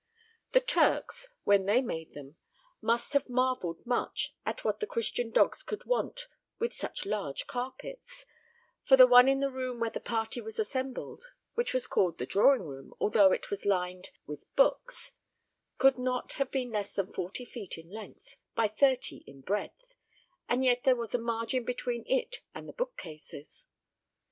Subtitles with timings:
[0.53, 2.35] The Turks, when they made them,
[2.81, 6.27] must have marvelled much at what the Christian dogs could want
[6.57, 8.25] with such large carpets;
[8.83, 12.25] for the one in the room where the party was assembled which was called the
[12.25, 15.13] drawing room, although it was lined with books
[15.77, 19.97] could not have been less than forty feet in length, by thirty in breadth,
[20.49, 23.67] and yet there was a margin between it and the book cases.